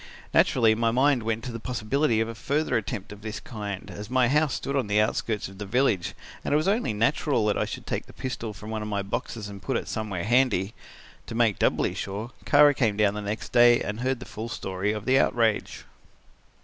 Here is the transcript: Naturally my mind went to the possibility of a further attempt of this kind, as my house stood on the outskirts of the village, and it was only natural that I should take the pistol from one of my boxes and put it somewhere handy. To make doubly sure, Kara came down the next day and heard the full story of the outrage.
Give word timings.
Naturally 0.33 0.73
my 0.73 0.89
mind 0.89 1.21
went 1.21 1.43
to 1.43 1.51
the 1.51 1.59
possibility 1.59 2.19
of 2.19 2.27
a 2.27 2.33
further 2.33 2.75
attempt 2.75 3.11
of 3.11 3.21
this 3.21 3.39
kind, 3.39 3.91
as 3.91 4.09
my 4.09 4.27
house 4.29 4.55
stood 4.55 4.75
on 4.75 4.87
the 4.87 4.99
outskirts 4.99 5.47
of 5.47 5.59
the 5.59 5.65
village, 5.67 6.15
and 6.43 6.51
it 6.51 6.57
was 6.57 6.67
only 6.67 6.91
natural 6.91 7.45
that 7.45 7.55
I 7.59 7.65
should 7.65 7.85
take 7.85 8.07
the 8.07 8.11
pistol 8.13 8.51
from 8.51 8.71
one 8.71 8.81
of 8.81 8.87
my 8.87 9.03
boxes 9.03 9.47
and 9.47 9.61
put 9.61 9.77
it 9.77 9.87
somewhere 9.87 10.23
handy. 10.23 10.73
To 11.27 11.35
make 11.35 11.59
doubly 11.59 11.93
sure, 11.93 12.31
Kara 12.45 12.73
came 12.73 12.97
down 12.97 13.13
the 13.13 13.21
next 13.21 13.51
day 13.51 13.79
and 13.79 13.99
heard 13.99 14.19
the 14.19 14.25
full 14.25 14.49
story 14.49 14.91
of 14.91 15.05
the 15.05 15.19
outrage. 15.19 15.85